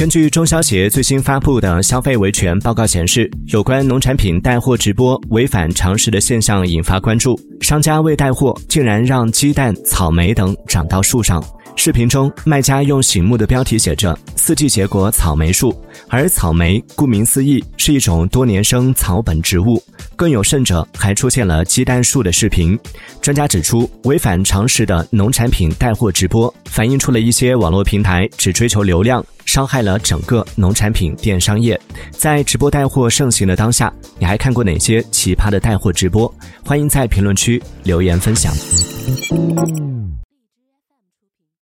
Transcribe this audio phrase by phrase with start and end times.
[0.00, 7.38] 根据中消协最新发布的消费维权报告显示，有关农产品带货直播违反常识的现象引发关注。
[7.60, 11.44] 商家为带货，竟然让鸡蛋、草莓等长到树上。
[11.76, 15.74] 视频中，卖家用醒目的标题写着“四季结果草莓树”，
[16.08, 19.82] 而草莓顾名思义是一种多年生草本植物。
[20.14, 22.78] 更有甚者，还出现了鸡蛋树的视频。
[23.22, 31.80] 专家指出，违反常识的农产品带货直播，反映出了一些网络平台只追求流量，伤害了整个农产品电商业。
[32.10, 36.30] 在直播带货盛行的当下，你还看过哪些奇葩的带货直播？
[36.62, 38.52] 欢迎在评论区留言分享。